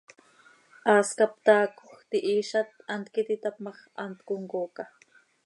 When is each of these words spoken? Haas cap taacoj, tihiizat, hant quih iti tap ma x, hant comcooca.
Haas 0.87 1.11
cap 1.19 1.35
taacoj, 1.49 1.99
tihiizat, 2.11 2.73
hant 2.95 3.05
quih 3.13 3.27
iti 3.27 3.37
tap 3.43 3.55
ma 3.63 3.71
x, 3.77 3.79
hant 4.01 4.17
comcooca. 4.27 4.83